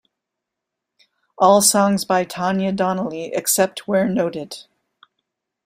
[1.37, 4.63] "All songs by Tanya Donelly, except where noted"